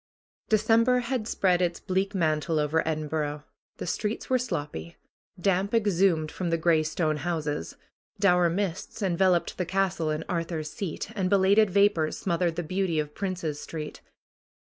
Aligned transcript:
December 0.49 1.01
had 1.01 1.27
spread 1.27 1.61
its 1.61 1.79
bleak 1.79 2.15
mantle 2.15 2.57
over 2.57 2.81
Edinburgh. 2.87 3.43
The 3.77 3.85
streets 3.85 4.31
were 4.31 4.39
sloppy. 4.39 4.97
Damp 5.39 5.75
exhumed 5.75 6.31
from 6.31 6.49
the 6.49 6.57
gray 6.57 6.81
stone 6.81 7.17
houses. 7.17 7.75
Dour 8.19 8.49
mists 8.49 9.03
enveloped 9.03 9.59
the 9.59 9.65
castle 9.67 10.09
and 10.09 10.23
Ar 10.27 10.41
thur's 10.41 10.71
Seat 10.71 11.11
and 11.15 11.29
belated 11.29 11.69
vapors 11.69 12.17
smothered 12.17 12.55
the 12.55 12.63
beauty 12.63 12.97
of 12.97 13.13
Princes 13.13 13.59
Street. 13.59 14.01